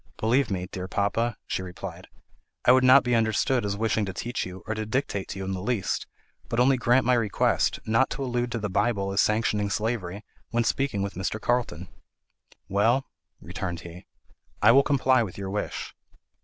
"Believe 0.17 0.49
me, 0.49 0.65
dear 0.65 0.87
papa," 0.87 1.37
she 1.45 1.61
replied, 1.61 2.07
"I 2.65 2.71
would 2.71 2.83
not 2.83 3.03
be 3.03 3.13
understood 3.13 3.63
as 3.63 3.77
wishing 3.77 4.03
to 4.05 4.13
teach 4.13 4.47
you, 4.47 4.63
or 4.65 4.73
to 4.73 4.83
dictate 4.83 5.27
to 5.27 5.37
you 5.37 5.45
in 5.45 5.51
the 5.51 5.61
least; 5.61 6.07
but 6.49 6.59
only 6.59 6.75
grant 6.75 7.05
my 7.05 7.13
request, 7.13 7.77
not 7.85 8.09
to 8.09 8.23
allude 8.23 8.51
to 8.53 8.57
the 8.57 8.67
Bible 8.67 9.11
as 9.11 9.21
sanctioning 9.21 9.69
slavery, 9.69 10.23
when 10.49 10.63
speaking 10.63 11.03
with 11.03 11.13
Mr. 11.13 11.39
Carlton." 11.39 11.87
"Well," 12.67 13.05
returned 13.39 13.81
he, 13.81 14.07
"I 14.59 14.71
will 14.71 14.81
comply 14.81 15.21
with 15.21 15.37
your 15.37 15.51
wish." 15.51 15.93